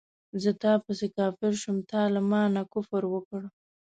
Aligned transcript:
زه 0.41 0.51
تا 0.61 0.71
پسې 0.83 1.07
کافر 1.17 1.51
شوم 1.61 1.77
تا 1.91 2.01
له 2.13 2.21
مانه 2.31 2.61
کفر 2.73 3.03
وکړ 3.13 3.41